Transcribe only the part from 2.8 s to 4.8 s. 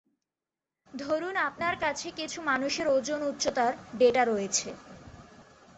ওজন-উচ্চতার data রয়েছে।